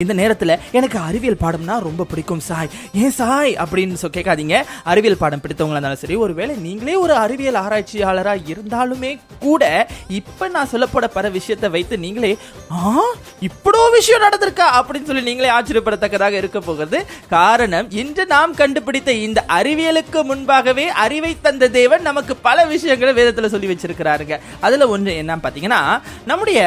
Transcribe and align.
இந்த 0.00 0.14
நேரத்துல 0.14 0.54
எனக்கு 0.72 0.98
அறிவியல் 0.98 1.38
பாடம்னா 1.40 1.80
ரொம்ப 1.80 2.04
பிடிக்கும் 2.04 2.40
சாய். 2.40 2.68
ஏன் 2.94 3.10
சாய்? 3.10 3.52
அப்படின்னு 3.56 3.94
சொல்லி 3.94 4.16
கேட்காதீங்க. 4.16 4.56
அறிவியல் 4.84 5.16
பாடம் 5.16 5.40
பிடித்தவங்களா 5.40 5.76
இருந்தாலும் 5.76 5.98
சரி 5.98 6.14
ஒருவேளை 6.16 6.56
நீங்களே 6.56 6.94
ஒரு 6.96 7.14
அறிவியல் 7.14 7.58
ஆராய்ச்சியாளரா 7.60 8.34
இருந்தாலுமே 8.46 9.12
கூட 9.40 9.62
இப்ப 10.10 10.48
நான் 10.48 10.68
சொல்லப்பட 10.72 11.06
பல 11.08 11.28
விஷயத்தை 11.28 11.68
வைத்து 11.68 11.98
நீங்களே 11.98 12.32
ஆ? 12.72 12.92
இப்படோ 13.40 13.90
விஷயம் 13.90 14.22
நடந்திருக்கா? 14.22 14.66
அப்படின்னு 14.78 15.02
சொல்லி 15.02 15.22
நீங்களே 15.22 15.50
ஆச்சரியப்படத்தக்கதாக 15.50 16.32
இருக்க 16.32 16.60
போகிறது. 16.60 17.00
காரணம் 17.28 17.88
இன்று 17.94 18.26
நாம் 18.26 18.54
கண்டுபிடித்த 18.54 19.12
இந்த 19.22 19.44
அறிவியலுக்கு 19.50 20.22
முன்பாகவே 20.24 20.86
அறிவை 20.98 21.36
தந்த 21.42 21.70
தேவன் 21.70 22.02
நமக்கு 22.02 22.36
பல 22.42 22.64
விஷயங்களை 22.66 23.14
வேதத்துல 23.14 23.46
சொல்லி 23.46 23.68
வச்சிருக்கிறாருங்க. 23.68 24.34
அதுல 24.60 24.88
ஒன்று 24.88 25.16
என்ன 25.16 25.36
பாத்தீங்கன்னா 25.38 25.80
நம்முடைய 26.26 26.60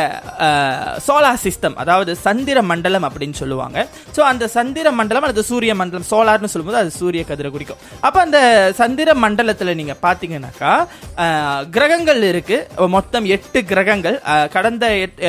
சோலார் 1.08 1.44
சிஸ்டம் 1.44 1.80
அதாவது 1.80 2.12
சந்திர 2.20 2.62
மண்டலம் 2.64 3.18
அப்படின்னு 3.20 3.34
சொல்லுவாங்க. 3.34 3.88
ஸோ 4.16 4.20
அந்த 4.20 4.48
சந்திர 4.48 4.92
மண்டலம் 4.92 5.24
அல்லது 5.24 5.44
சூரிய 5.44 5.76
மண்டலம் 5.76 6.06
சோலார்னு 6.06 6.52
சொல்லும்போது 6.54 6.82
அது 6.84 6.92
சூரிய 6.92 7.26
கதிரை 7.28 7.52
குறிக்கும். 7.52 7.78
அப்போ 8.00 8.20
அந்த 8.20 8.72
சந்திர 8.76 9.14
மண்டலத்தில் 9.14 9.76
நீங்கள் 9.76 10.02
பார்த்தீங்கன்னாக்கா 10.02 10.74
கிரகங்கள் 11.70 12.22
இருக்குது 12.32 12.88
மொத்தம் 12.88 13.26
எட்டு 13.26 13.64
கிரகங்கள். 13.64 14.22
கடந்த 14.52 14.88
எட்- 14.90 15.24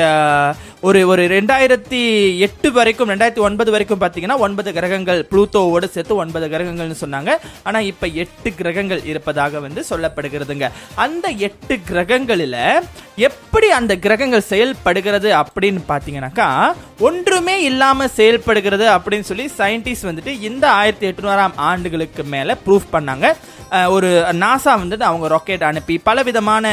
ஒரு 0.89 1.01
ஒரு 1.13 1.23
ரெண்டாயிரத்தி 1.33 1.99
எட்டு 2.45 2.69
வரைக்கும் 2.77 3.11
ரெண்டாயிரத்தி 3.13 3.43
ஒன்பது 3.49 3.71
வரைக்கும் 3.75 4.01
பார்த்தீங்கன்னா 4.03 4.37
ஒன்பது 4.47 4.71
கிரகங்கள் 4.77 5.21
புளூத்தோவோடு 5.31 5.87
சேர்த்து 5.95 6.15
ஒன்பது 6.23 6.47
கிரகங்கள்னு 6.53 6.97
சொன்னாங்க. 7.03 7.33
ஆனால் 7.67 7.89
இப்போ 7.91 8.07
எட்டு 8.23 8.51
கிரகங்கள் 8.61 9.03
இருப்பதாக 9.11 9.61
வந்து 9.67 9.83
சொல்லப்படுகிறதுங்க. 9.91 10.69
அந்த 11.05 11.27
எட்டு 11.49 11.77
கிரகங்களில் 11.91 12.59
எப்படி 13.29 13.69
அந்த 13.81 13.93
கிரகங்கள் 14.07 14.49
செயல்படுகிறது 14.53 15.31
அப்படின்னு 15.43 15.83
பார்த்தீங்கன்னாக்கா 15.93 16.49
ஒன்றுமே 17.09 17.59
இல்லாம 17.71 18.09
செயல்படுகிறது 18.19 18.89
அப்படின்னு 18.97 19.29
சொல்லி 19.33 19.47
சயின்டிஸ்ட் 19.61 20.11
வந்துட்டு 20.11 20.35
இந்த 20.51 20.65
ஆயிரத்தி 20.81 21.09
எட்நூறாம் 21.13 21.57
ஆண்டுகளுக்கு 21.71 22.25
மேல 22.37 22.57
ப்ரூஃப் 22.67 22.93
பண்ணாங்க. 22.97 23.27
ஒரு 23.97 24.09
நாசா 24.45 24.73
வந்துட்டு 24.83 25.05
அவங்க 25.09 25.27
ராக்கெட் 25.33 25.69
அனுப்பி 25.69 25.97
பலவிதமான 26.09 26.65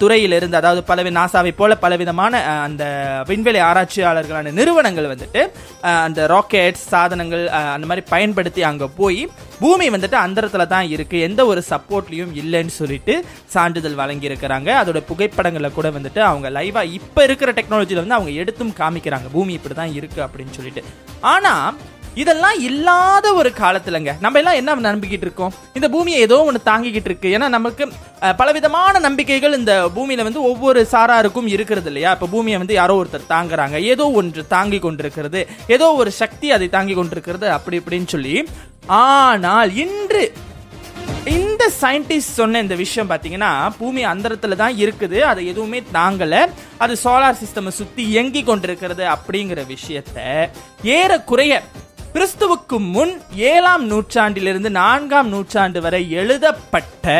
துறையிலிருந்து 0.00 0.58
அதாவது 0.60 0.82
பல 0.90 1.02
நாசாவை 1.18 1.52
போல 1.60 1.74
பலவிதமான 1.84 2.42
அந்த 2.66 2.84
வின் 3.28 3.43
விண்வெளி 3.44 3.60
ஆராய்ச்சியாளர்களான 3.68 4.52
நிறுவனங்கள் 4.58 5.08
வந்துட்டு 5.10 5.40
அந்த 6.04 6.20
ராக்கெட் 6.32 6.78
சாதனங்கள் 6.90 7.42
அந்த 7.74 7.86
மாதிரி 7.90 8.02
பயன்படுத்தி 8.12 8.62
அங்கே 8.68 8.86
போய் 9.00 9.20
பூமி 9.62 9.86
வந்துட்டு 9.94 10.16
அந்தரத்தில் 10.26 10.72
தான் 10.72 10.86
இருக்குது 10.94 11.24
எந்த 11.28 11.40
ஒரு 11.50 11.60
சப்போர்ட்லையும் 11.70 12.32
இல்லைன்னு 12.42 12.74
சொல்லிட்டு 12.78 13.14
சான்றிதழ் 13.54 13.98
வழங்கியிருக்கிறாங்க. 14.00 14.70
அதோட 14.82 15.00
புகைப்படங்களை 15.10 15.70
கூட 15.78 15.90
வந்துட்டு 15.96 16.20
அவங்க 16.30 16.48
லைவாக 16.58 16.94
இப்போ 16.98 17.22
இருக்கிற 17.28 17.52
டெக்னாலஜியில் 17.58 18.02
வந்து 18.02 18.18
அவங்க 18.18 18.32
எடுத்தும் 18.42 18.74
காமிக்கிறாங்க. 18.82 19.28
பூமி 19.36 19.54
இப்படி 19.58 19.76
தான் 19.80 19.94
இருக்குது 19.98 20.24
அப்படின்னு 20.26 20.56
சொல்லிட்டு. 20.58 20.84
ஆனால் 21.34 21.76
இதெல்லாம் 22.22 22.58
இல்லாத 22.68 23.26
ஒரு 23.40 23.50
காலத்துலங்க. 23.60 24.12
நம்ம 24.24 24.38
எல்லாம் 24.40 24.58
என்ன 24.60 24.76
நம்பிக்கிட்டு 24.88 25.26
இருக்கோம்? 25.28 25.54
இந்த 25.78 25.86
பூமியை 25.94 26.18
ஏதோ 26.26 26.36
ஒன்று 26.48 26.60
தாங்கிக்கிட்டு 26.70 27.10
இருக்கு. 27.10 27.28
ஏன்னா 27.36 27.48
நமக்கு 27.56 27.84
பலவிதமான 28.40 29.00
நம்பிக்கைகள் 29.06 29.58
இந்த 29.60 29.74
பூமியில 29.96 30.26
வந்து 30.28 30.42
ஒவ்வொரு 30.50 30.82
சாராருக்கும் 30.92 31.50
இருக்கிறது 31.54 31.90
இல்லையா? 31.92 32.12
இப்போ 32.16 32.28
பூமியை 32.34 32.58
வந்து 32.62 32.78
யாரோ 32.80 32.96
ஒருத்தர் 33.02 33.32
தாங்குறாங்க. 33.34 33.76
ஏதோ 33.92 34.06
ஒன்று 34.20 34.44
தாங்கி 34.56 34.80
கொண்டிருக்கிறது. 34.86 35.42
ஏதோ 35.76 35.88
ஒரு 36.00 36.12
சக்தி 36.22 36.50
அதை 36.56 36.68
தாங்கி 36.78 36.96
கொண்டிருக்கிறது. 37.00 37.48
அப்படி 37.58 37.78
இப்படின்னு 37.82 38.12
சொல்லி 38.16 38.36
ஆனால் 39.02 39.72
இன்று 39.84 40.24
இந்த 41.36 41.64
சயின்டிஸ்ட் 41.82 42.38
சொன்ன 42.38 42.60
இந்த 42.64 42.74
விஷயம் 42.82 43.10
பாத்தீங்கன்னா 43.10 43.50
பூமி 43.78 44.02
அந்தரத்துல 44.10 44.56
தான் 44.62 44.74
இருக்குது. 44.84 45.18
அது 45.30 45.40
எதுவுமே 45.52 45.78
தாங்கல. 45.96 46.34
அது 46.84 46.94
சோலார் 47.04 47.40
சிஸ்டம் 47.42 47.76
சுத்தி 47.78 48.02
இயங்கி 48.12 48.42
கொண்டிருக்கிறது 48.50 49.04
அப்படிங்கிற 49.14 49.62
விஷயத்த 49.74 50.18
ஏறக்குறைய 50.98 51.62
கிறிஸ்துவுக்கு 52.14 52.76
முன் 52.94 53.20
ஏழாம் 53.34 53.84
நூற்றாண்டிலிருந்து 53.86 54.70
நான்காம் 54.70 55.28
நூற்றாண்டு 55.28 55.80
வரை 55.80 56.10
எழுதப்பட்ட 56.10 57.14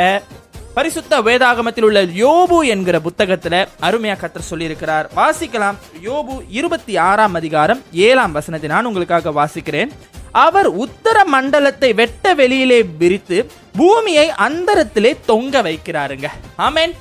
பரிசுத்த 0.75 1.21
வேதாகமத்தில் 1.21 1.83
உள்ள 1.83 2.05
யோபு 2.05 2.59
என்கிற 2.67 3.01
புத்தகத்துல 3.07 3.55
அருமையா 3.87 4.15
கத்தர் 4.21 4.49
சொல்லியிருக்கிறார். 4.51 5.07
வாசிக்கலாம். 5.17 5.75
யோபு 6.05 6.37
இருபத்தி 6.49 6.97
ஆறாம் 6.97 7.35
அதிகாரம் 7.35 7.83
ஏழாம் 7.93 8.33
வசனத்தை 8.33 8.71
நான் 8.71 8.85
உங்களுக்காக 8.85 9.33
வாசிக்கிறேன். 9.41 9.91
அவர் 10.33 10.67
உத்தர 10.67 11.25
மண்டலத்தை 11.25 11.93
வெட்ட 11.95 12.35
வெளியிலே 12.35 12.83
விரித்து 12.83 13.51
பூமியை 13.79 14.29
அந்தரத்திலே 14.49 15.17
தொங்க 15.27 15.63
வைக்கிறாருங்க. 15.63 16.29
அமீன் 16.59 16.95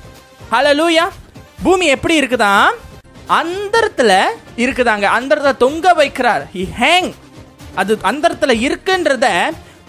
ஹலோ 0.52 0.72
லூயா 0.80 1.08
பூமி 1.62 1.86
எப்படி 1.86 2.20
இருக்குதா 2.20 2.54
அந்தரத்துல 3.40 4.22
இருக்குதாங்க. 4.56 5.02
அந்தரத்தை 5.18 5.52
தொங்க 5.56 5.94
வைக்கிறார். 5.94 6.42
ஹி 6.54 6.64
ஹேங் 6.80 7.12
அது 7.74 7.98
அந்தரத்தில் 8.02 8.62
இருக்குன்றத 8.68 9.26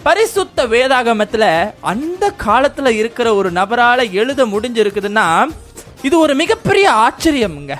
பரிசுத்த 0.03 0.67
வேதாகமத்தில் 0.67 1.73
அந்த 1.81 2.29
காலத்தில் 2.29 2.85
இருக்கிற 2.85 3.35
ஒரு 3.35 3.51
நபரால் 3.51 4.11
எழுத 4.11 4.45
முடிஞ்சிருக்குதுன்னா 4.45 5.47
இது 6.01 6.19
ஒரு 6.19 6.35
மிகப்பெரிய 6.35 6.91
ஆச்சரியம்ங்க. 6.91 7.73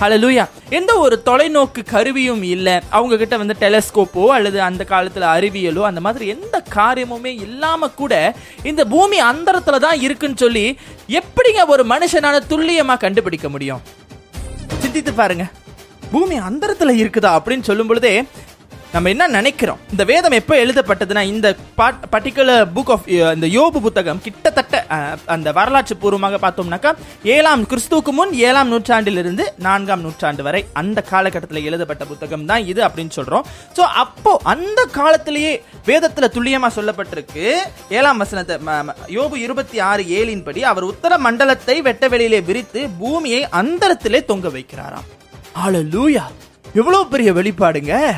ஹalleluya. 0.00 0.46
எந்த 0.70 0.98
ஒரு 0.98 1.22
தொலைநோக்கு 1.26 1.84
கருவியும் 1.90 2.42
இல்லை. 2.42 2.80
அவங்க 2.88 3.16
கிட்ட 3.16 3.36
வந்து 3.36 3.56
டெலஸ்கோப்போ 3.60 4.26
அல்லது 4.26 4.62
அந்த 4.62 4.84
காலத்தில் 4.84 5.22
அறிவியலோ 5.22 5.82
அந்த 5.82 6.00
மாதிரி 6.00 6.26
எந்த 6.26 6.62
காரியமுமே 6.74 7.24
இல்லாம 7.24 7.88
கூட 7.88 8.34
இந்த 8.62 8.84
பூமி 8.84 9.22
அந்தரத்துல 9.22 9.78
தான் 9.78 10.00
இருக்குன்னு 10.00 10.36
சொல்லி 10.36 10.78
எப்படிங்க 11.08 11.66
ஒரு 11.66 11.86
மனுஷனால 11.86 12.40
துல்லியமா 12.50 12.96
கண்டுபிடிக்க 12.96 13.48
முடியும்? 13.48 13.80
சிந்தித்து 14.78 15.12
பாருங்க. 15.12 15.46
பூமி 16.12 16.38
அந்தரத்துல 16.38 16.92
இருக்குதா 17.02 17.38
அப்படின்னு 17.38 17.62
சொல்லும் 17.62 17.86
பொழுதே 17.86 18.24
நம்ம 18.92 19.08
என்ன 19.08 19.26
நினைக்கிறோம்? 19.26 19.78
இந்த 19.90 20.04
வேதம் 20.04 20.32
எப்போ 20.32 20.54
எழுதப்பட்டதுன்னா 20.56 21.22
இந்த 21.22 21.56
பர்டிகுலர் 22.12 22.66
புக் 22.74 22.90
ஆஃப் 22.90 23.08
இந்த 23.08 23.46
யோபு 23.46 23.80
புத்தகம் 23.80 24.20
கிட்டத்தட்ட 24.20 24.84
அந்த 25.26 25.52
வரலாற்று 25.52 25.96
பூர்வமாக 25.96 26.38
பார்த்தோம்னாக்கா 26.38 26.90
ஏழாம் 27.24 27.62
கிறிஸ்துவுக்கு 27.62 28.10
முன் 28.10 28.32
ஏழாம் 28.32 28.68
நூற்றாண்டிலிருந்து 28.68 29.52
நான்காம் 29.58 30.00
நூற்றாண்டு 30.00 30.42
வரை 30.42 30.66
அந்த 30.72 31.02
காலகட்டத்தில் 31.02 31.64
எழுதப்பட்ட 31.64 32.04
புத்தகம் 32.04 32.44
தான் 32.44 32.64
இது 32.64 32.82
அப்படின்னு 32.82 33.10
சொல்றோம். 33.16 33.42
ஸோ 33.76 33.80
அப்போ 33.80 34.40
அந்த 34.42 34.84
காலத்திலேயே 34.84 35.62
வேதத்தில் 35.84 36.30
துல்லியமாக 36.30 36.82
சொல்லப்பட்டிருக்கு 36.82 37.54
ஏழாம் 37.88 38.18
வசனத்தை 38.18 38.56
ம- 38.66 38.94
யோபு 39.08 39.34
இருபத்தி 39.36 39.78
ஆறு 39.78 40.02
ஏழின் 40.02 40.44
படி 40.44 40.64
அவர் 40.64 40.82
உத்தர 40.82 41.18
மண்டலத்தை 41.18 41.80
வெட்ட 41.80 42.08
வெளியிலே 42.08 42.40
விரித்து 42.40 42.88
பூமியை 42.98 43.48
அந்தரத்திலே 43.52 44.24
தொங்க 44.24 44.48
வைக்கிறாராம். 44.48 45.08
ஹalleluya! 45.64 46.22
எவ்வளவு 46.74 47.06
பெரிய 47.08 47.32
வெளிப்பாடுங்க! 47.32 48.14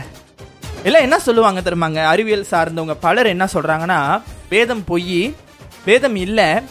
எல்லாம் 0.85 1.03
என்ன 1.03 1.19
சொல்லுவாங்க 1.19 1.61
தெரியுமாங்க? 1.61 2.05
அறிவியல் 2.05 2.47
சார்ந்தவங்க 2.51 2.97
பலர் 3.01 3.27
என்ன 3.27 3.45
சொல்றாங்கன்னா 3.55 4.23
வேதம் 4.49 4.85
பொய் 4.85 5.35
வேதம் 5.85 6.17
இல்ல 6.17 6.63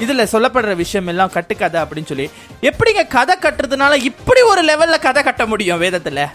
இதுல 0.00 0.22
சொல்லப்படுற 0.32 0.76
விஷயம் 0.76 1.06
எல்லாம் 1.06 1.30
கட்டுக்கதை 1.30 1.80
அப்படின்னு 1.82 2.04
சொல்லி. 2.04 2.30
எப்படிங்க 2.62 3.08
கதை 3.08 3.36
கட்டுறதுனால 3.40 3.94
இப்படி 3.94 4.40
ஒரு 4.40 4.64
லெவல்ல 4.64 5.00
கதை 5.00 5.22
கட்ட 5.22 5.46
முடியும் 5.46 5.80
வேதத்துல? 5.80 6.28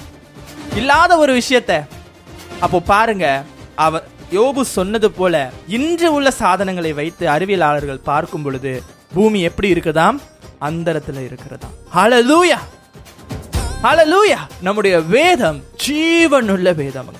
இல்லாத 0.75 1.17
ஒரு 1.17 1.41
விஷயத்த. 1.41 1.83
அப்போ 2.59 2.79
பாருங்க 2.79 3.43
அவர் 3.75 4.07
யோபு 4.31 4.61
சொன்னது 4.61 5.11
போல 5.11 5.51
இன்று 5.67 6.13
உள்ள 6.13 6.31
சாதனங்களை 6.31 6.93
வைத்து 6.93 7.27
அறிவியலாளர்கள் 7.27 8.03
பார்க்கும் 8.03 8.43
பொழுது 8.43 8.83
பூமி 9.13 9.41
எப்படி 9.41 9.73
இருக்குதாம்? 9.73 10.19
அந்தரத்துல 10.61 11.29
இருக்கிறதாம். 11.29 11.75
ஹalleluya 11.95 12.57
ஹலலூயா 13.83 14.37
நம்முடைய 14.65 14.95
வேதம் 15.13 15.59
ஜீவனுள்ள 15.83 16.69
வேதம்ங்க. 16.79 17.19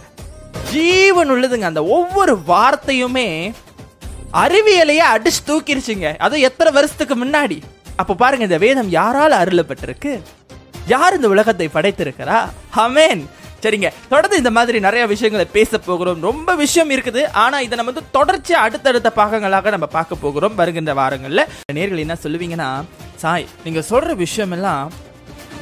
ஜீவன் 0.72 1.32
உள்ளதுங்க 1.34 1.68
அந்த 1.70 1.82
ஒவ்வொரு 1.98 2.34
வார்த்தையுமே 2.50 3.54
அறிவியலையே 4.42 5.06
அடிச்சு 5.14 5.42
தூக்கிருச்சுங்க. 5.50 6.10
அது 6.26 6.42
எத்தனை 6.48 6.74
வருஷத்துக்கு 6.78 7.16
முன்னாடி? 7.24 7.58
அப்ப 8.02 8.18
பாருங்க 8.24 8.48
இந்த 8.50 8.60
வேதம் 8.66 8.92
யாரால 8.98 9.40
அருளப்பட்டிருக்கு? 9.42 10.14
யார் 10.94 11.18
இந்த 11.20 11.28
உலகத்தை 11.36 11.70
படைத்திருக்கிறா? 11.74 12.40
ஹமேன் 12.78 13.24
சரிங்க. 13.64 13.90
தொடர்ந்து 14.14 14.42
இந்த 14.44 14.52
மாதிரி 14.52 14.80
நிறைய 14.80 15.06
விஷயங்களை 15.14 15.48
பேச 15.58 15.78
போகிறோம். 15.90 16.22
ரொம்ப 16.30 16.56
விஷயம் 16.66 16.90
இருக்குது. 16.90 17.24
ஆனா 17.44 17.60
இதை 17.60 17.76
நம்ம 17.78 17.92
வந்து 17.92 18.12
தொடர்ச்சி 18.12 18.54
அடுத்தடுத்த 18.66 19.12
பாகங்களாக 19.22 19.70
நம்ம 19.76 19.86
பார்க்க 19.98 20.24
போகிறோம் 20.26 20.56
வருகின்ற 20.56 20.94
வாரங்கள்ல. 21.04 21.44
நேர்கள் 21.78 22.06
என்ன 22.06 22.18
சொல்லுவீங்கன்னா 22.24 22.72
சாய் 23.24 23.54
நீங்க 23.64 23.84
சொல்ற 23.92 24.16
விஷயம் 24.26 24.52
எல்லாம் 24.58 24.92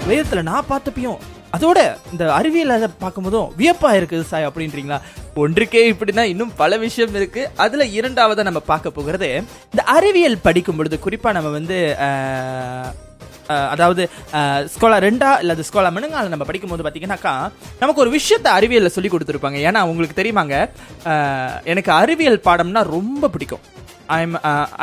வேதத்தில் 0.10 0.48
நான் 0.50 0.70
பார்த்தப்பையும் 0.70 1.20
அதோட 1.56 1.80
இந்த 2.12 2.24
அறிவியல் 2.38 2.74
அதை 2.76 2.88
பார்க்கும்போதும் 3.04 3.52
வியப்பா 3.60 3.90
இருக்குது 3.98 4.28
சாய் 4.32 4.48
அப்படின்றீங்களா? 4.48 4.98
ஒன்றுக்கே 5.44 5.82
இப்படின்னா 5.92 6.24
இன்னும் 6.32 6.52
பல 6.62 6.78
விஷயம் 6.84 7.16
இருக்கு. 7.20 7.42
அதுல 7.64 7.86
இரண்டாவதாக 7.98 8.48
நம்ம 8.50 8.62
பார்க்க 8.72 8.98
போகிறது 8.98 9.30
இந்த 9.72 9.84
அறிவியல் 9.96 10.44
படிக்கும் 10.48 10.80
பொழுது 10.80 10.98
குறிப்பா 11.06 11.32
நம்ம 11.38 11.52
வந்து 11.58 11.78
அதாவது 13.74 14.04
ஸ்கோலா 14.74 14.98
ரெண்டா 15.08 15.30
இல்ல 15.42 15.54
ஸ்கோலா 15.68 15.90
மினுங்கால 15.98 16.32
நம்ம 16.34 16.46
படிக்கும் 16.48 16.72
போது 16.72 16.86
பாத்தீங்கன்னாக்கா 16.86 17.34
நமக்கு 17.82 18.04
ஒரு 18.04 18.12
விஷயத்தை 18.16 18.50
அறிவியல்ல 18.58 18.90
சொல்லி 18.96 19.10
கொடுத்துருப்பாங்க. 19.14 19.60
ஏன்னா 19.68 19.82
உங்களுக்கு 19.92 20.20
தெரியுமாங்க 20.22 20.56
எனக்கு 21.74 21.92
அறிவியல் 22.02 22.46
பாடம்னா 22.48 22.84
ரொம்ப 22.96 23.30
பிடிக்கும். 23.36 23.64
ஐம் 24.16 24.36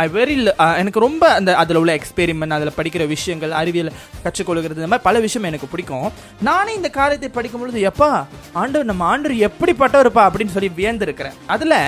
ஐ 0.05 0.07
வெரி 0.17 0.35
எனக்கு 0.81 1.01
ரொம்ப 1.07 1.25
அந்த 1.39 1.51
அதில் 1.63 1.81
உள்ள 1.83 1.93
எக்ஸ்பெரிமெண்ட் 1.99 2.57
அதில் 2.57 2.77
படிக்கிற 2.79 3.07
விஷயங்கள் 3.15 3.53
அறிவியல் 3.61 3.93
கற்றுக்கொள்கிறது 4.25 4.81
இந்த 4.81 4.91
மாதிரி 4.93 5.07
பல 5.09 5.21
விஷயம் 5.27 5.49
எனக்கு 5.51 5.71
பிடிக்கும். 5.75 6.09
நானே 6.49 6.75
இந்த 6.81 6.91
காரியத்தை 6.99 7.31
படிக்கும் 7.39 7.61
பொழுது 7.61 7.81
எப்பா 7.91 8.11
ஆண்டவர் 8.53 8.91
நம்ம 8.91 9.05
ஆண்டவர் 9.13 9.39
எப்படிப்பட்டவர்ப்பா? 9.49 10.25
அப்படின்னு 10.29 10.57
சொல்லி 10.57 10.71
வியந்திருக்கிறேன். 10.81 11.39
அதில் 11.47 11.79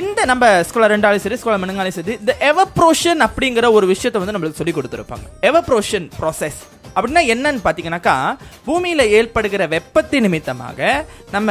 இந்த 0.00 0.20
நம்ம 0.30 0.44
ஸ்கூலில் 0.68 0.92
ரெண்டாலும் 0.94 1.24
சரி 1.24 1.38
ஸ்கூலில் 1.40 1.62
மனுங்காலும் 1.64 1.96
சரி 1.98 2.16
இந்த 2.22 2.34
எவப்ரோஷன் 2.50 3.20
அப்படிங்கிற 3.26 3.72
ஒரு 3.78 3.86
விஷயத்தை 3.94 4.20
வந்து 4.22 4.36
நம்மளுக்கு 4.36 4.60
சொல்லி 4.60 4.74
கொடுத்துருப்பாங்க. 4.76 5.26
எவப்ரோஷன் 5.50 6.08
ப்ராசஸ் 6.20 6.60
அப்படின்னா 6.94 7.22
என்னன்னு 7.32 7.60
பார்த்தீங்கன்னாக்கா 7.64 8.36
பூமியில் 8.64 9.10
ஏற்படுகிற 9.10 9.66
வெப்பத்தை 9.66 10.20
நிமித்தமாக 10.20 11.06
நம்ம 11.30 11.50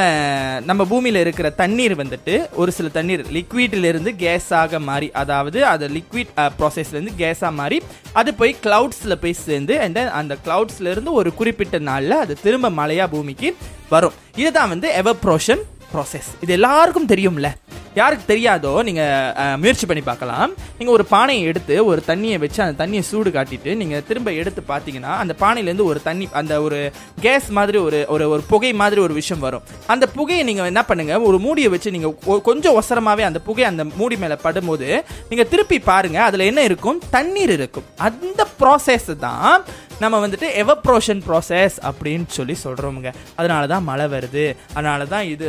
நம்ம 0.65 0.85
பூமியில் 0.85 1.15
இருக்கிற 1.15 1.49
தண்ணீர் 1.49 1.95
வந்துட்டு 1.95 2.49
ஒரு 2.53 2.71
சில 2.71 2.89
தண்ணீர் 2.89 3.25
லிக்விட்லேருந்து 3.37 4.13
கேஸாக 4.23 4.79
மாறி 4.79 5.11
அதாவது 5.11 5.65
அது 5.65 5.87
லிக்விட் 5.87 6.33
ப்ராசஸ்லேருந்து 6.59 7.15
கேஸாக 7.17 7.51
மாறி 7.51 7.81
அது 8.13 8.33
போய் 8.33 8.55
கிளவுட்ஸில் 8.63 9.19
போய் 9.21 9.33
சேர்ந்து 9.33 9.79
அண்ட் 9.79 9.97
அந்த 9.97 10.37
கிளவுட்ஸ்லேருந்து 10.45 11.11
ஒரு 11.11 11.33
குறிப்பிட்ட 11.33 11.79
நாளில் 11.79 12.11
அது 12.11 12.35
திரும்ப 12.43 12.69
மழையாக 12.69 13.09
பூமிக்கு 13.09 13.55
வரும். 13.89 14.13
இதுதான் 14.35 14.69
வந்து 14.69 14.87
எவப்ரோஷன் 15.01 15.61
ப்ராசஸ் 15.93 16.29
இது 16.41 16.53
எல்லாருக்கும் 16.53 17.09
தெரியும்ல. 17.11 17.47
யாருக்கு 17.95 18.33
தெரியாதோ 18.33 18.83
நீங்கள் 18.83 19.57
முயற்சி 19.57 19.85
பண்ணி 19.85 20.03
பார்க்கலாம். 20.03 20.49
நீங்கள் 20.77 20.95
ஒரு 20.95 21.05
பானையை 21.05 21.43
எடுத்து 21.43 21.85
ஒரு 21.85 22.03
தண்ணியை 22.07 22.39
வச்சு 22.39 22.63
அந்த 22.63 22.75
தண்ணியை 22.81 22.99
சூடு 22.99 23.29
காட்டிட்டு 23.29 23.75
நீங்கள் 23.75 24.03
திரும்ப 24.07 24.31
எடுத்து 24.31 24.63
பார்த்தீங்கன்னா 24.67 25.13
அந்த 25.23 25.35
பானையிலேருந்து 25.39 25.83
ஒரு 25.83 26.01
தண்ணி 26.01 26.27
அந்த 26.31 26.61
ஒரு 26.61 26.91
கேஸ் 27.21 27.49
மாதிரி 27.49 27.77
ஒரு 27.77 28.05
ஒரு 28.07 28.29
ஒரு 28.29 28.41
புகை 28.41 28.73
மாதிரி 28.73 29.01
ஒரு 29.01 29.13
விஷயம் 29.13 29.41
வரும். 29.41 29.61
அந்த 29.87 30.07
புகையை 30.07 30.43
நீங்கள் 30.43 30.65
என்ன 30.65 30.85
பண்ணுங்கள் 30.87 31.23
ஒரு 31.23 31.39
மூடியை 31.39 31.69
வச்சு 31.69 31.91
நீங்கள் 31.91 32.15
ஒ- 32.25 32.41
கொஞ்சம் 32.41 32.81
ஒசரமாகவே 32.81 33.21
அந்த 33.21 33.39
புகை 33.39 33.63
அந்த 33.63 33.83
மூடி 33.95 34.17
மேலே 34.17 34.33
படும்போது 34.43 34.89
நீங்கள் 35.29 35.47
திருப்பி 35.47 35.79
பாருங்கள் 35.79 36.21
அதில் 36.21 36.39
என்ன 36.39 36.63
இருக்கும்? 36.63 37.01
தண்ணீர் 37.09 37.49
இருக்கும். 37.49 37.83
அந்த 37.97 38.47
ப்ராசஸ் 38.59 39.17
தான் 39.19 39.63
நம்ம 40.03 40.17
வந்துட்டு 40.25 40.47
எவப்ரோஷன் 40.63 41.21
ப்ராசஸ் 41.27 41.77
அப்படின்னு 41.89 42.27
சொல்லி 42.37 42.55
சொல்கிறோமுங்க 42.63 43.11
அதனால 43.39 43.63
தான் 43.73 43.87
மழை 43.89 44.07
வருது. 44.15 44.45
அதனால 44.77 45.05
தான் 45.13 45.25
இது 45.33 45.45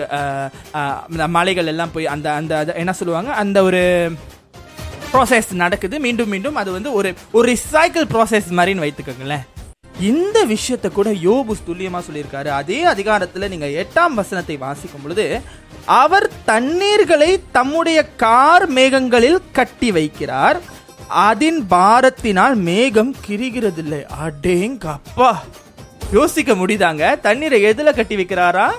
இந்த 1.15 1.27
மலைகள் 1.39 1.71
எல்லாம் 1.73 1.95
போய் 1.97 2.13
அந்த 2.15 2.29
அந்த 2.41 2.75
என்ன 2.83 2.95
சொல்லுவாங்க? 3.01 3.33
அந்த 3.43 3.59
ஒரு 3.71 3.83
ப்ராசஸ் 5.15 5.51
நடக்குது. 5.65 5.97
மீண்டும் 6.07 6.33
மீண்டும் 6.35 6.61
அது 6.61 6.71
வந்து 6.77 6.93
ஒரு 6.99 7.11
ஒரு 7.39 7.47
ரிசைக்கிள் 7.55 8.07
ப்ராசஸ் 8.15 8.49
மாதிரின்னு 8.59 8.87
வைத்துக்கோங்களேன். 8.87 9.45
இந்த 10.13 10.39
விஷயத்தை 10.53 10.89
கூட 10.95 11.09
யோபு 11.27 11.53
துல்லியமா 11.67 12.01
சொல்லியிருக்காரு. 12.07 12.51
அதே 12.61 12.79
அதிகாரத்தில் 12.93 13.51
நீங்க 13.53 13.67
எட்டாம் 13.83 14.17
வசனத்தை 14.21 14.57
வாசிக்கும் 14.65 15.05
பொழுது 15.05 15.27
அவர் 16.01 16.27
தண்ணீர்களை 16.51 17.31
தம்முடைய 17.57 17.99
கார் 18.25 18.67
மேகங்களில் 18.79 19.39
கட்டி 19.59 19.91
வைக்கிறார். 19.99 20.59
அதின் 21.11 21.67
பாரத்தினால் 21.69 22.55
மேகம் 22.55 23.15
கிரிகிறதில்லை. 23.27 24.07
அடேங்கப்பா. 24.25 25.33
யோசிக்க 26.13 26.53
முடியுதாங்க? 26.53 27.21
தண்ணீரை 27.21 27.65
எதுல 27.65 27.95
கட்டி 27.95 28.17
வைக்கிறாரா? 28.17 28.71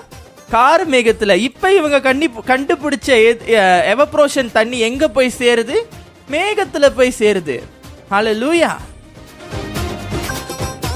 கார் 0.50 0.88
மேகத்துல. 0.88 1.34
இப்ப 1.34 1.74
இவங்க 1.74 2.00
கண்டி 2.00 2.30
கண்டுபிடிச்ச 2.46 3.36
எவப்ரோஷன் 3.92 4.52
தண்ணி 4.52 4.78
எங்க 4.78 5.08
போய் 5.08 5.32
சேருது? 5.38 5.76
மேகத்துல 6.30 6.92
போய் 6.96 7.14
சேருது. 7.18 7.62
ஹalleluya 8.10 8.74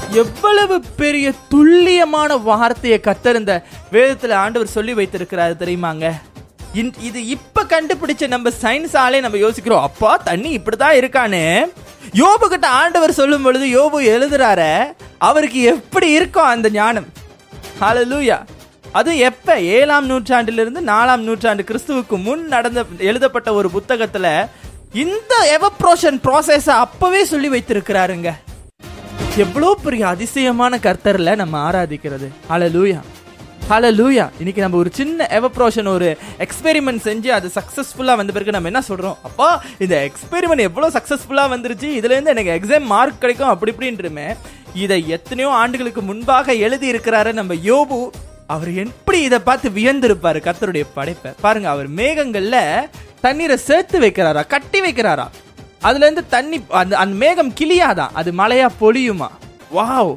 எவ்வளவு 0.09 0.81
பெரிய 0.81 1.31
துல்லியமான 1.49 2.37
வார்த்தையை 2.37 2.99
கத்தருந்த 3.03 3.63
வேதத்துல 3.91 4.31
ஆண்டவர் 4.31 4.67
சொல்லி 4.67 4.93
வைத்திருக்கிறாரு 4.93 5.53
தெரியுமாங்க? 5.59 6.21
இது 6.73 7.27
இப்ப 7.27 7.63
கண்டுபிடிச்ச 7.63 8.27
நம்ம 8.27 8.49
சயின்ஸாலே 8.61 9.19
நம்ம 9.19 9.37
யோசிக்கிறோம். 9.37 9.81
அப்பா 9.81 10.17
தண்ணி 10.17 10.57
இப்படிதான் 10.57 10.97
இருக்கான்னு 10.99 11.71
யோபு 12.13 12.45
கிட்ட 12.49 12.67
ஆண்டவர் 12.67 13.11
சொல்லும் 13.11 13.41
பொழுது 13.41 13.65
யோபு 13.77 13.97
எழுதுறாரு 14.13 14.93
அவருக்கு 15.17 15.61
எப்படி 15.61 16.11
இருக்கும் 16.11 16.43
அந்த 16.43 16.69
ஞானம். 16.69 17.07
ஹலலூயா 17.81 18.37
அது 18.91 19.17
எப்ப? 19.17 19.59
ஏழாம் 19.59 20.05
நூற்றாண்டிலிருந்து 20.05 20.81
நாலாம் 20.81 21.25
நூற்றாண்டு 21.27 21.63
கிறிஸ்துவுக்கு 21.63 22.23
முன் 22.23 22.47
நடந்த 22.47 22.85
எழுதப்பட்ட 22.97 23.53
ஒரு 23.53 23.69
புத்தகத்துல 23.75 24.47
இந்த 24.93 25.33
எவப்ரோஷன் 25.57 26.19
ப்ராசஸ 26.25 26.69
அப்பவே 26.69 27.23
சொல்லி 27.25 27.49
வைத்திருக்கிறாருங்க. 27.49 28.31
எவ்வளோ 29.37 29.77
பெரிய 29.83 30.07
அதிசயமான 30.07 30.77
கர்த்தரில் 30.77 31.35
நம்ம 31.35 31.71
ஆராதிக்கிறது. 31.71 32.29
ஹலோ 33.71 33.89
லூயா 33.91 34.29
இன்னைக்கு 34.37 34.61
நம்ம 34.61 34.77
ஒரு 34.77 34.89
சின்ன 34.93 35.27
எவப்ரோஷன் 35.31 35.87
ஒரு 35.87 36.17
எக்ஸ்பெரிமெண்ட் 36.39 37.01
செஞ்சு 37.03 37.27
அது 37.27 37.51
சக்ஸஸ்ஃபுல்லாக 37.55 38.15
வந்த 38.15 38.31
பிறகு 38.31 38.51
நம்ம 38.51 38.67
என்ன 38.67 38.81
சொல்கிறோம் 38.81 39.17
அப்பா 39.23 39.63
இந்த 39.77 40.07
எக்ஸ்பெரிமெண்ட் 40.07 40.59
எவ்வளோ 40.59 40.87
சக்ஸஸ்ஃபுல்லாக 40.89 41.53
வந்துருச்சு? 41.53 41.87
இதுலேருந்து 41.99 42.33
எனக்கு 42.33 42.51
எக்ஸாம் 42.57 42.83
மார்க் 42.83 43.19
கிடைக்கும் 43.19 43.47
அப்படி 43.47 43.71
இப்படின்றமே 43.71 44.37
இதை 44.73 45.09
எத்தனையோ 45.09 45.51
ஆண்டுகளுக்கு 45.51 46.01
முன்பாக 46.01 46.53
எழுதி 46.53 46.91
இருக்கிறாரு 46.91 47.33
நம்ம 47.33 47.53
யோபு. 47.53 48.09
அவர் 48.47 48.73
எப்படி 48.73 49.21
இதை 49.21 49.39
பார்த்து 49.39 49.69
வியந்திருப்பாரு? 49.69 50.41
கர்த்தருடைய 50.47 50.85
படைப்பை. 50.93 51.31
பாருங்க 51.41 51.69
அவர் 51.69 51.89
மேகங்கள்ல 51.89 52.87
தண்ணீரை 53.21 53.57
சேர்த்து 53.57 53.99
வைக்கிறாரா? 53.99 54.47
கட்டி 54.47 54.81
வைக்கிறாரா? 54.81 55.27
அதுல 55.81 56.05
இருந்து 56.05 56.27
தண்ணி 56.27 56.63
அந்த 56.69 56.97
அந்த 56.97 57.15
மேகம் 57.15 57.53
கிளியாதான் 57.59 58.13
அது 58.13 58.31
மழையா 58.31 58.69
பொழியுமா? 58.81 59.27
வாவ் 59.75 60.15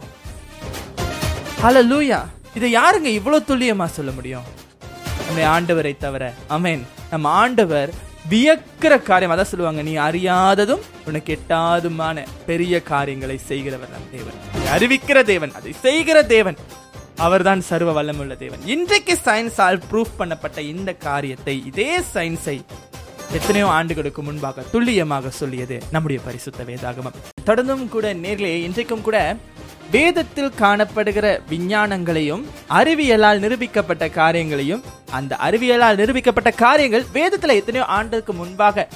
ஹலோ 1.62 1.82
லூயா 1.92 2.20
இதை 2.58 2.68
யாருங்க 2.76 3.10
இவ்வளவு 3.18 3.46
துல்லியமா 3.48 3.84
சொல்ல 3.84 4.10
முடியும்? 4.10 4.46
நம்முடைய 5.18 5.46
ஆண்டவரை 5.54 5.92
தவிர. 6.04 6.24
அமேன் 6.56 6.82
நம்ம 7.10 7.28
ஆண்டவர் 7.42 7.90
வியக்கிற 8.30 8.94
காரியம் 9.08 9.32
அதான் 9.34 9.50
சொல்லுவாங்க. 9.52 9.82
நீ 9.88 9.94
அறியாததும் 10.08 10.84
உனக்கு 11.04 11.38
எட்டாதுமான 11.38 12.26
பெரிய 12.46 12.82
காரியங்களை 12.92 13.36
செய்கிறவர் 13.50 13.92
நம் 13.94 14.12
தேவன். 14.16 14.38
அறிவிக்கிற 14.76 15.22
தேவன் 15.32 15.52
அதை 15.58 15.72
செய்கிற 15.86 16.18
தேவன். 16.34 16.58
அவர்தான் 17.26 17.60
சர்வ 17.70 17.90
வல்லமுள்ள 17.96 18.36
தேவன். 18.36 18.62
இன்றைக்கு 18.74 19.16
சயின்ஸால் 19.24 19.82
ப்ரூஃப் 19.90 20.14
பண்ணப்பட்ட 20.18 20.58
இந்த 20.58 20.92
காரியத்தை 21.08 21.56
இதே 21.66 21.90
சயின்ஸை 22.14 22.56
எத்தனையோ 23.32 23.66
ஆண்டுகளுக்கு 23.78 24.22
முன்பாக 24.22 24.64
துல்லியமாக 24.72 25.30
சொல்லியது 25.40 25.76
நம்முடைய 25.90 26.22
பரிசுத்த 26.24 26.62
வேதாகமம். 26.70 27.18
தொடர்ந்தும் 27.48 27.88
கூட 27.94 28.14
நேர்களே 28.24 28.54
இன்றைக்கும் 28.68 29.06
கூட 29.08 29.18
வேதத்தில் 29.90 30.52
காணப்படுகிற 30.60 31.38
விஞ்ஞானங்களையும் 31.50 32.44
அறிவியலால் 32.68 33.40
நிரூபிக்கப்பட்ட 33.40 34.10
காரியங்களையும் 34.10 34.82
அந்த 35.10 35.36
அறிவியலால் 35.36 36.00
நிரூபிக்கப்பட்ட 36.00 36.54
காரியங்கள் 36.54 37.04
வேதத்துல 37.12 37.54
எத்தனையோ 37.54 37.86
ஆண்டுக்கு 37.86 38.32
முன்பாக 38.32 38.88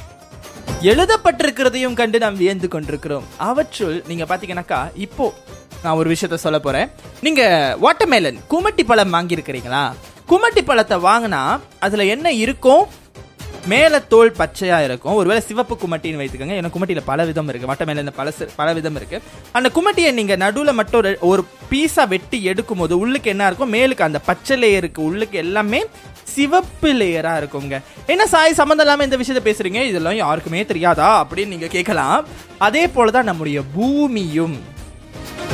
எழுதப்பட்டிருக்கிறதையும் 0.82 1.94
கண்டு 1.94 2.18
நாம் 2.18 2.36
வியந்து 2.36 2.68
கொண்டிருக்கிறோம். 2.68 3.24
அவற்றுள் 3.36 4.04
நீங்க 4.08 4.24
பாத்தீங்கன்னாக்கா 4.24 4.90
இப்போ 4.94 5.34
நான் 5.82 5.96
ஒரு 5.96 6.10
விஷயத்த 6.10 6.34
சொல்ல 6.34 6.58
போறேன். 6.58 6.90
நீங்க 7.20 7.42
வாட்டர்மேலன் 7.82 8.38
குமட்டி 8.50 8.84
பழம் 8.86 9.12
வாங்கியிருக்கிறீங்களா? 9.12 9.92
குமட்டி 10.28 10.62
பழத்தை 10.64 10.98
வாங்கினா 10.98 11.60
அதுல 11.78 12.04
என்ன 12.04 12.32
இருக்கும்? 12.32 12.86
மேல 13.68 14.00
தோல் 14.00 14.34
பச்சையா 14.38 14.84
இருக்கும். 14.84 15.14
ஒருவேளை 15.14 15.42
சிவப்பு 15.42 15.78
குமட்டின்னு 15.86 16.28
வைத்துக்கோங்க. 16.28 16.62
ஏன்னா 16.62 16.70
குமட்டியில 16.78 17.00
பல 17.04 17.24
விதம் 17.24 17.48
இருக்கு. 17.48 17.66
வட்ட 17.66 17.84
மேல 17.84 17.98
இந்த 17.98 18.10
பல 18.10 18.32
பல 18.56 18.72
விதம் 18.72 18.96
இருக்கு. 18.96 19.22
அந்த 19.52 19.70
குமட்டியை 19.74 20.12
நீங்க 20.12 20.36
நடுவுல 20.36 20.72
மட்டும் 20.72 21.02
ஒரு- 21.02 21.18
ஒரு 21.18 21.44
பீஸா 21.70 22.08
வெட்டி 22.08 22.44
எடுக்கும் 22.44 22.78
போது 22.78 22.98
உள்ளுக்கு 22.98 23.30
என்ன 23.30 23.46
இருக்கும்? 23.46 23.72
மேலுக்கு 23.72 24.02
அந்த 24.02 24.18
பச்சை 24.18 24.62
லேயருக்கு 24.62 24.98
உள்ளுக்கு 24.98 25.38
எல்லாமே 25.38 25.84
சிவப்பு 26.22 26.92
லேயரா 26.92 27.48
இருக்குங்க. 27.48 27.80
என்ன 28.06 28.26
சாய் 28.26 28.52
சம்மந்தம் 28.52 28.86
இல்லாம 28.86 29.04
இந்த 29.04 29.16
விஷயத்த 29.16 29.46
பேசுறீங்க? 29.46 29.82
இதெல்லாம் 29.82 30.16
யாருக்குமே 30.16 30.64
தெரியாதா? 30.64 31.26
அப்படின்னு 31.26 31.46
நீங்க 31.46 31.66
கேட்கலாம். 31.66 32.26
அதே 32.58 32.86
போலதான் 32.86 33.22
நம்முடைய 33.22 33.62
பூமியும். 33.74 34.58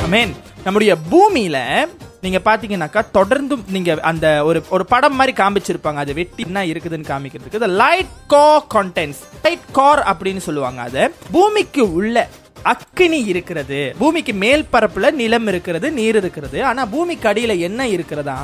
மீன் 0.09 0.35
நம்முடைய 0.63 0.97
பூமியில 1.11 1.85
நீங்க 2.25 2.39
பாத்தீங்கன்னாக்கா 2.47 3.01
தொடர்ந்து 3.17 3.55
நீங்க 3.75 3.91
அந்த 4.11 4.27
ஒரு 4.49 4.59
ஒரு 4.75 4.85
படம் 4.93 5.17
மாதிரி 5.19 5.33
காமிச்சிருப்பாங்க. 5.41 5.99
அது 6.05 6.13
வெட்டி 6.19 6.43
என்ன 6.47 6.65
இருக்குதுன்னு 6.71 7.11
காமிக்கிறதுக்கு. 7.11 7.59
இது 7.61 7.69
light 7.83 8.15
go 8.33 8.45
contents 8.75 9.21
light 9.45 9.67
car 9.77 10.01
அப்படின்னு 10.11 10.43
சொல்லுவாங்க 10.47 10.81
அது. 10.89 11.03
பூமிக்கு 11.35 11.83
உள்ள 11.99 12.27
அக்கினி 12.73 13.19
இருக்கிறது. 13.31 13.79
பூமிக்கு 14.01 14.33
மேல் 14.43 14.63
பரப்புல 14.73 15.11
நிலம் 15.21 15.47
இருக்கிறது 15.51 15.87
நீர் 15.97 16.17
இருக்கிறது. 16.21 16.59
ஆனா 16.69 16.83
பூமிக்கு 16.93 17.27
அடியில 17.31 17.55
என்ன 17.67 17.87
இருக்கிறதா? 17.95 18.37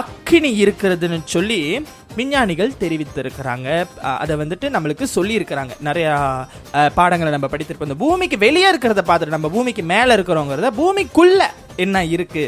அக்கினி 0.00 0.50
இருக்கிறதுன்னு 0.64 1.18
சொல்லி 1.34 1.60
விஞ்ஞானிகள் 2.18 2.72
தெரிவித்திருக்கிறாங்க. 2.80 3.68
அதை 4.22 4.34
வந்துட்டு 4.40 4.66
நம்மளுக்கு 4.74 5.04
சொல்லியிருக்கிறாங்க. 5.16 5.72
நிறையா 5.88 6.14
நிறைய 6.78 6.90
பாடங்களை 6.98 7.30
நம்ம 7.34 7.48
படித்திருப்போம். 7.52 7.88
இந்த 7.90 7.98
பூமிக்கு 8.04 8.38
வெளியே 8.46 8.68
இருக்கிறத 8.72 9.02
பார்த்துட்டு 9.10 9.36
நம்ம 9.36 9.50
பூமிக்கு 9.56 9.82
மேலே 9.94 10.12
இருக்கிறோங்கிறத 10.18 10.70
பூமிக்குள்ள 10.80 11.40
என்ன 11.84 12.04
இருக்கு? 12.16 12.44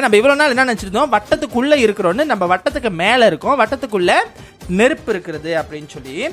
நம்ம 0.00 0.16
இவ்வளோ 0.16 0.34
நாள் 0.34 0.56
என்ன 0.56 0.64
நினச்சிருந்தோம்? 0.64 1.12
வட்டத்துக்குள்ளே 1.12 1.76
இருக்கிறோன்னு 1.86 2.24
நம்ம 2.24 2.56
வட்டத்துக்கு 2.56 2.90
மேலே 2.90 3.26
இருக்கோம். 3.26 3.60
வட்டத்துக்குள்ளே 3.60 4.14
நெருப்பு 4.68 5.12
இருக்கிறது 5.12 5.62
அப்படின்னு 5.62 5.86
சொல்லி. 5.86 6.28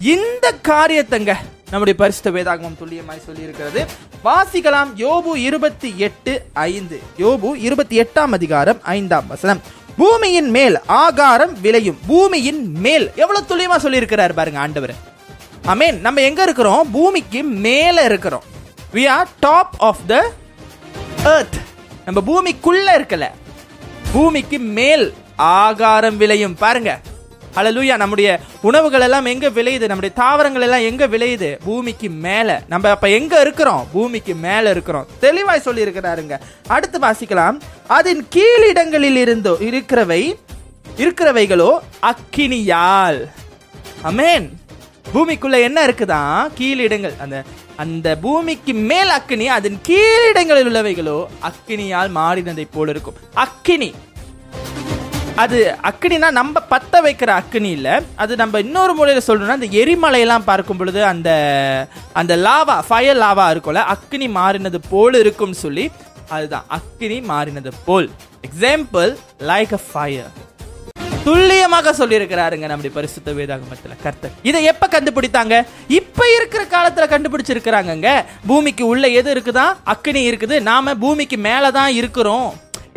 இந்த 0.00 0.52
காரியத்தங்க 0.52 1.36
நம்முடைய 1.70 1.98
பரிசுத்த 1.98 2.30
வேதாகமம் 2.30 2.78
துல்லியமாய் 2.80 3.24
சொல்லி 3.24 3.42
இருக்கிறது 3.42 3.86
வாசிக்கலாம் 4.24 4.88
யோபு 4.96 5.36
இருபத்தி 5.36 5.94
எட்டு 5.96 6.46
ஐந்து. 6.52 7.00
யோபு 7.18 7.54
இருபத்தி 7.54 8.00
எட்டாம் 8.00 8.32
அதிகாரம் 8.32 8.82
ஐந்தாம் 8.82 9.26
வசனம். 9.26 9.60
பூமியின் 9.96 10.50
மேல் 10.50 10.80
ஆகாரம் 10.86 11.60
விளையும். 11.60 11.98
பூமியின் 12.06 12.72
மேல். 12.80 13.10
எவ்வளவு 13.16 13.46
துல்லியமா 13.48 13.78
சொல்லிருக்கிறார் 13.78 14.32
பாருங்க 14.32 14.58
ஆண்டவர். 14.58 14.94
அமேன் 15.66 16.00
நம்ம 16.00 16.20
எங்க 16.20 16.42
இருக்கிறோம்? 16.42 16.90
பூமிக்கு 16.90 17.42
மேல 17.42 18.04
இருக்கிறோம். 18.04 18.42
We 18.94 19.08
are 19.08 19.28
top 19.40 19.74
of 19.78 20.06
the 20.06 20.32
earth 21.22 21.64
நம்ம 22.06 22.20
பூமிக்குள்ள 22.22 22.88
இருக்கல. 22.98 23.24
பூமிக்கு 24.12 24.58
மேல் 24.58 25.14
ஆகாரம் 25.36 26.16
விளையும். 26.16 26.54
பாருங்க. 26.54 27.00
அலலூயா 27.56 27.96
நம்முடைய 27.96 28.40
உணவுகள் 28.60 29.00
எல்லாம் 29.00 29.24
எங்க 29.24 29.48
விளையுது? 29.48 29.86
நம்முடைய 29.86 30.14
தாவரங்கள் 30.14 30.62
எல்லாம் 30.62 30.80
எங்க 30.80 31.06
விளையுது? 31.06 31.58
பூமிக்கு 31.64 32.08
மேல. 32.10 32.62
நம்ம 32.68 32.90
அப்ப 32.90 33.08
எங்க 33.08 33.40
இருக்கிறோம்? 33.40 33.86
பூமிக்கு 33.92 34.34
மேல 34.34 34.70
இருக்கிறோம். 34.70 35.06
தெளிவாய் 35.20 35.60
சொல்லி 35.60 35.84
இருக்கிறாருங்க 35.84 36.38
அடுத்து 36.66 36.98
வாசிக்கலாம். 36.98 37.58
அதன் 37.86 38.26
கீழிடங்களில் 38.34 39.16
இருந்தோ 39.16 39.56
இருக்கிறவை 39.60 40.38
இருக்கிறவைகளோ 40.96 41.78
அக்கினியால். 42.02 43.30
அமேன் 44.04 44.48
பூமிக்குள்ள 45.14 45.56
என்ன 45.68 45.78
இருக்குதான் 45.86 46.50
கீழிடங்கள். 46.58 47.14
அந்த 47.24 47.36
அந்த 47.76 48.08
பூமிக்கு 48.24 48.72
மேல் 48.90 49.08
அக்கினி 49.08 49.48
அதன் 49.48 49.78
கீழிடங்களில் 49.88 50.68
உள்ளவைகளோ 50.70 51.16
அக்கினியால் 51.48 52.10
மாறினதை 52.18 52.66
போல 52.70 52.90
இருக்கும். 52.90 53.18
அக்கினி. 53.34 53.94
அது 55.36 55.58
அக்கினினா 55.82 56.30
நம்ம 56.30 56.60
பத்த 56.70 57.00
வைக்கிற 57.06 57.30
அக்கினி 57.40 57.70
இல்லை. 57.70 57.94
அது 58.16 58.36
நம்ம 58.36 58.60
இன்னொரு 58.60 58.92
முறையில் 58.94 59.26
சொல்லணும்னா 59.26 59.58
அந்த 59.58 59.68
எரிமலையெல்லாம் 59.82 60.44
பார்க்கும் 60.44 60.76
பொழுது 60.76 61.04
அந்த 61.04 61.30
அந்த 62.12 62.36
லாவா 62.36 62.76
ஃபயர் 62.88 63.20
லாவா 63.24 63.46
இருக்கும்ல 63.54 63.84
அக்கினி 63.94 64.28
மாறினது 64.28 64.80
போல் 64.90 65.14
இருக்கும்னு 65.14 65.54
சொல்லி 65.54 65.90
அதுதான். 66.28 66.64
அக்கினி 66.68 67.20
மாறினது 67.20 67.72
போல். 67.84 68.10
எக்ஸாம்பிள் 68.48 69.16
லைக் 69.50 69.74
அ 69.74 69.82
ஃபயர் 69.92 70.32
துல்லியமாக 71.26 71.92
சொல்லியிருக்கிறாருங்க 72.00 72.66
நம்முடைய 72.70 72.90
பரிசுத்த 72.96 73.32
வேதாகமத்தில் 73.38 74.02
கர்த்தர். 74.02 74.34
இதை 74.48 74.60
எப்ப 74.72 74.88
கண்டுபிடித்தாங்க? 74.92 75.54
இப்ப 76.00 76.28
இருக்கிற 76.34 76.62
காலத்துல 76.74 77.06
கண்டுபிடிச்சிருக்கிறாங்க 77.12 78.10
பூமிக்கு 78.46 78.86
உள்ள 78.86 79.08
எது 79.20 79.34
இருக்குதா? 79.34 79.64
அக்கினி 79.94 80.22
இருக்குது. 80.30 80.60
நாம 80.70 80.94
பூமிக்கு 80.94 81.36
மேலதான் 81.48 81.92
இருக்கிறோம். 82.00 82.48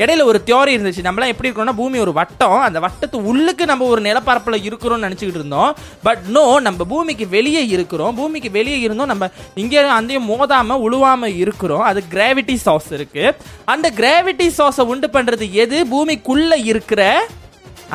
இடையில 0.02 0.24
ஒரு 0.32 0.40
தியோரி 0.46 0.72
இருந்துச்சு. 0.76 1.06
நம்மளாம் 1.08 1.32
எப்படி 1.32 1.50
இருக்கோம்னா 1.50 1.74
பூமி 1.80 1.98
ஒரு 2.00 2.14
வட்டம். 2.20 2.60
அந்த 2.68 2.80
வட்டத்து 2.86 3.18
உள்ளுக்கு 3.32 3.64
நம்ம 3.72 3.88
ஒரு 3.94 4.02
நிலப்பரப்பில் 4.02 4.66
இருக்கிறோம்னு 4.68 5.06
நினச்சிக்கிட்டு 5.08 5.42
இருந்தோம். 5.42 5.72
பட் 6.04 6.24
நோ 6.36 6.46
நம்ம 6.68 6.86
பூமிக்கு 6.94 7.28
வெளியே 7.28 7.64
இருக்கிறோம். 7.76 8.16
பூமிக்கு 8.16 8.52
வெளியே 8.52 8.80
இருந்தோம். 8.80 9.12
நம்ம 9.14 9.30
இங்கே 9.64 9.82
அந்தையும் 9.98 10.30
மோதாமல் 10.34 10.84
உழுவாமல் 10.86 11.36
இருக்கிறோம். 11.44 11.86
அது 11.90 12.04
கிராவிட்டி 12.14 12.56
சாஸ் 12.68 12.94
இருக்குது 13.00 13.36
அந்த 13.66 13.90
கிராவிட்டி 14.02 14.50
சாஸை 14.60 14.86
உண்டு 14.94 15.10
பண்ணுறது 15.18 15.48
எது? 15.66 15.80
பூமிக்குள்ளே 15.94 16.60
இருக்கிற 16.72 17.02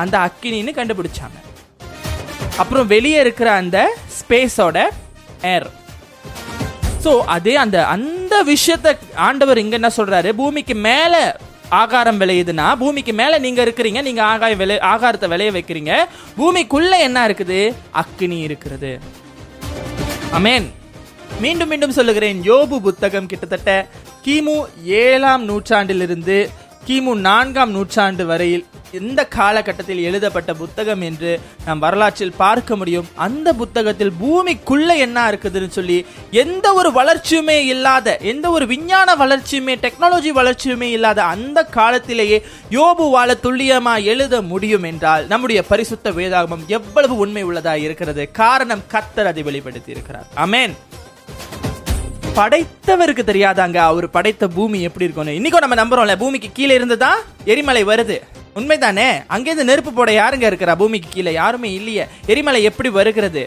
அந்த 0.03 0.15
அக்கினின்னு 0.27 0.77
கண்டுபிடிச்சாங்க. 0.79 1.37
அப்புறம் 2.61 2.87
வெளியே 2.93 3.17
இருக்கிற 3.25 3.49
அந்த 3.61 3.77
ஸ்பேஸோட 4.19 4.77
ஏர் 5.53 5.67
ஸோ 7.03 7.11
அதே 7.33 7.55
அந்த 7.63 7.77
அந்த 7.95 8.35
விஷயத்த 8.53 8.93
ஆண்டவர் 9.25 9.61
இங்க 9.63 9.75
என்ன 9.79 9.89
சொல்றாரு? 9.97 10.29
பூமிக்கு 10.39 10.75
மேல 10.87 11.15
ஆகாரம் 11.81 12.19
விளையுதுன்னா 12.21 12.67
பூமிக்கு 12.81 13.13
மேல 13.19 13.37
நீங்க 13.45 13.59
இருக்கிறீங்க 13.65 14.01
நீங்க 14.07 14.21
ஆகாய 14.31 14.55
விளை 14.61 14.75
ஆகாரத்தை 14.93 15.27
விளைய 15.33 15.51
வைக்கிறீங்க. 15.57 15.93
பூமிக்குள்ள 16.39 16.93
என்ன 17.07 17.27
இருக்குது? 17.27 17.59
அக்கினி 18.01 18.37
இருக்கிறது. 18.47 18.91
அமேன் 20.39 20.67
மீண்டும் 21.43 21.69
மீண்டும் 21.71 21.95
சொல்லுகிறேன். 21.97 22.37
யோபு 22.49 22.77
புத்தகம் 22.87 23.29
கிட்டத்தட்ட 23.31 23.71
கிமு 24.25 24.55
ஏழாம் 25.01 25.43
நூற்றாண்டிலிருந்து 25.49 26.37
கிமு 26.87 27.13
நான்காம் 27.27 27.73
நூற்றாண்டு 27.77 28.25
வரையில் 28.31 28.65
எந்த 28.99 29.21
காலகட்டத்தில் 29.37 30.01
எழுதப்பட்ட 30.09 30.53
புத்தகம் 30.53 31.01
என்று 31.01 31.31
நாம் 31.65 31.83
வரலாற்றில் 31.85 32.33
பார்க்க 32.37 32.75
முடியும். 32.75 33.07
அந்த 33.27 33.53
புத்தகத்தில் 33.61 34.13
பூமிக்குள்ள 34.21 34.89
என்ன 35.05 35.25
இருக்குதுன்னு 35.31 35.73
சொல்லி 35.77 35.97
எந்த 36.43 36.73
ஒரு 36.73 36.91
வளர்ச்சியுமே 36.91 37.57
இல்லாத 37.65 38.17
எந்த 38.33 38.49
ஒரு 38.49 38.67
விஞ்ஞான 38.67 39.15
வளர்ச்சியுமே 39.15 39.75
டெக்னாலஜி 39.85 40.33
வளர்ச்சியுமே 40.39 40.89
இல்லாத 40.97 41.19
அந்த 41.33 41.63
காலத்திலேயே 41.77 42.39
யோபுவால 42.71 43.37
துல்லியமா 43.45 43.95
எழுத 44.03 44.41
முடியும் 44.51 44.87
என்றால் 44.91 45.27
நம்முடைய 45.27 45.61
பரிசுத்த 45.63 46.11
வேதாகமம் 46.11 46.65
எவ்வளவு 46.67 47.17
உண்மை 47.17 47.45
உள்ளதா 47.45 47.73
இருக்கிறது. 47.87 48.23
காரணம் 48.31 48.83
கத்தர் 48.93 49.31
அதை 49.31 49.43
வெளிப்படுத்தி 49.43 49.91
இருக்கிறார் 49.91 50.27
அமேன் 50.45 50.75
படைத்தவருக்கு 52.37 53.23
தெரியாதாங்க 53.27 53.77
அவர் 53.89 54.07
படைத்த 54.09 54.47
பூமி 54.47 54.79
எப்படி 54.87 55.05
இருக்கும் 55.05 55.27
இன்னைக்கும் 55.27 55.63
நம்ம 55.65 55.77
நம்புறோம்ல 55.83 56.15
பூமிக்கு 56.17 56.49
கீழே 56.53 56.73
இருந்துதா? 56.77 57.11
எரிமலை 57.45 57.83
வருது. 57.85 58.17
உண்மைதானே? 58.59 59.07
அங்கேருந்து 59.35 59.69
நெருப்பு 59.69 59.91
போட 59.93 60.11
யாருங்க 60.11 60.45
இருக்கிறா? 60.49 60.73
பூமிக்கு 60.75 61.09
கீழே 61.13 61.31
யாருமே 61.33 61.73
இல்லையே. 61.73 62.03
எரிமலை 62.25 62.63
எப்படி 62.63 62.89
வருகிறது? 62.89 63.41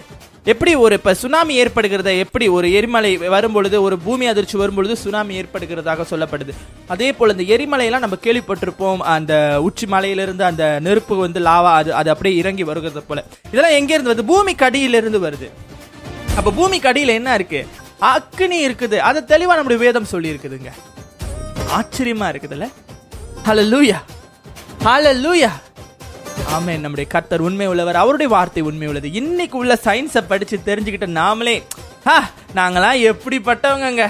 எப்படி 0.45 0.75
ஒரு 0.75 0.95
இப்ப 0.99 1.15
சுனாமி 1.15 1.55
ஏற்படுகிறத? 1.62 2.11
எப்படி 2.25 2.49
ஒரு 2.49 2.73
எரிமலை 2.73 3.17
வரும்பொழுது 3.35 3.77
ஒரு 3.83 3.99
பூமி 3.99 4.27
அதிர்ச்சி 4.27 4.57
வரும்பொழுது 4.59 4.97
சுனாமி 4.97 5.33
ஏற்படுகிறதாக 5.41 6.05
சொல்லப்படுது. 6.11 6.53
அதே 6.88 7.12
போல 7.12 7.35
இந்த 7.37 7.47
எரிமலையெல்லாம் 7.55 8.05
நம்ம 8.05 8.19
கேள்விப்பட்டிருப்போம். 8.27 9.03
அந்த 9.15 9.33
உச்சி 9.62 9.87
மலையிலிருந்து 9.87 10.45
அந்த 10.45 10.79
நெருப்பு 10.81 11.17
வந்து 11.17 11.41
லாவா 11.41 11.73
அது 11.81 11.95
அது 11.95 12.11
அப்படியே 12.11 12.37
இறங்கி 12.37 12.62
வருகிறது 12.62 13.03
போல. 13.03 13.25
இதெல்லாம் 13.53 13.77
எங்க 13.81 13.95
இருந்து 13.95 14.12
வருது? 14.15 14.27
பூமிக்கு 14.33 14.65
அடியிலிருந்து 14.65 15.21
வருது. 15.27 15.49
அப்ப 16.37 16.50
பூமிக்கு 16.50 16.91
அடியில 16.93 17.17
என்ன 17.21 17.35
இருக்கு? 17.35 17.67
அக்னி 18.12 18.61
இருக்குது. 18.69 18.97
அதை 19.09 19.23
தெளிவா 19.33 19.57
நம்முடைய 19.59 19.83
வேதம் 19.85 20.11
சொல்லி 20.15 20.31
இருக்குதுங்க 20.31 20.73
ஆச்சரியமா 21.79 22.29
இருக்குதுல்ல? 22.35 22.69
லூயா 23.73 23.99
ஹாலல்லூயா 24.88 25.49
ஆமே 26.57 26.80
நம்முடைய 26.80 27.11
கர்த்தர் 27.11 27.40
உண்மை 27.40 27.66
உள்ளவர் 27.66 27.97
அவருடைய 27.97 28.33
வார்த்தை 28.33 28.62
உண்மை 28.62 28.87
உள்ளது 28.87 29.12
இன்னைக்கு 29.12 29.59
உள்ள 29.59 29.78
சயின்ஸை 29.85 30.23
படிச்சு 30.28 30.59
தெரிஞ்சுக்கிட்ட 30.66 31.09
நாமளே 31.18 31.62
ஹா 32.04 32.30
நாங்களாம் 32.54 33.00
எப்படிப்பட்டவங்கங்க? 33.11 34.04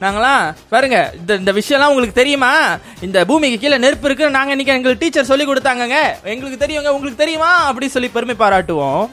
நாங்களாம் 0.00 0.54
பாருங்க 0.68 1.12
இந்த 1.16 1.34
இந்த 1.34 1.52
விஷயம்லாம் 1.52 1.88
உங்களுக்கு 1.88 2.20
தெரியுமா? 2.20 2.78
இந்த 3.00 3.24
பூமிக்கு 3.24 3.58
கீழே 3.58 3.78
நெருப்பு 3.78 4.06
இருக்குன்னு 4.06 4.36
நாங்கள் 4.38 4.50
இன்னைக்கு 4.50 4.74
எங்களுக்கு 4.74 5.04
டீச்சர் 5.04 5.30
சொல்லி 5.30 5.46
கொடுத்தாங்கங்க. 5.46 5.98
எங்களுக்கு 6.22 6.66
தெரியுங்க 6.66 6.88
உங்களுக்கு 6.88 7.22
தெரியுமா? 7.24 7.50
அப்படி 7.64 7.88
சொல்லி 7.88 8.08
பெருமை 8.08 8.34
பாராட்டுவோம். 8.38 9.10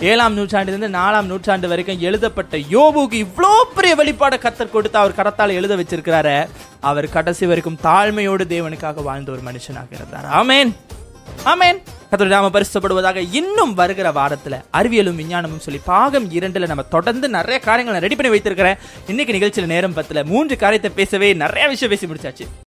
ஏழாம் 0.00 0.34
நூற்றாண்டிலிருந்து 0.34 0.98
நாலாம் 0.98 1.22
நூற்றாண்டு 1.22 1.68
வரைக்கும் 1.68 2.00
எழுதப்பட்ட 2.00 2.56
யோபுக்கு 2.56 3.26
இவ்வளோ 3.26 3.62
பெரிய 3.74 3.96
வெளிப்பாட 3.96 4.36
கத்தர் 4.36 4.70
கொடுத்து 4.70 4.98
அவர் 4.98 5.14
கடத்தால் 5.14 5.52
எழுத 5.52 5.76
வச்சிருக்கிறாரு 5.76 6.48
அவர் 6.80 7.08
கடைசி 7.08 7.46
வரைக்கும் 7.46 7.78
தாழ்மையோடு 7.82 8.44
தேவனுக்காக 8.44 9.02
வாழ்ந்த 9.02 9.32
ஒரு 9.32 9.40
மனுஷனாக 9.40 9.94
இருந்தார். 9.94 10.46
ஆமேன். 10.46 10.72
ஆமேன். 11.44 11.82
கத்தோட 12.10 12.26
நாம 12.26 12.48
பரிசுப்படுவதாக 12.48 13.28
இன்னும் 13.32 13.74
வருகிற 13.74 14.12
வாரத்துல 14.12 14.64
அறிவியலும் 14.72 15.14
விஞ்ஞானமும் 15.14 15.58
சொல்லி 15.58 15.80
பாகம் 15.84 16.30
இரண்டுல 16.30 16.66
நம்ம 16.66 16.82
தொடர்ந்து 16.82 17.28
நிறைய 17.28 17.60
காரியங்களை 17.60 18.00
ரெடி 18.00 18.14
பண்ணி 18.14 18.30
வைத்திருக்கிறேன். 18.30 18.76
இன்னைக்கு 19.06 19.32
நிகழ்ச்சியில் 19.32 19.70
நேரம் 19.70 19.96
பத்துல. 19.96 20.24
மூன்று 20.24 20.56
காரியத்தை 20.56 20.90
பேசவே 20.94 21.32
நிறைய 21.32 21.68
விஷயம் 21.68 21.98
பேசி 21.98 22.06
முடிச்சாச்சு. 22.06 22.67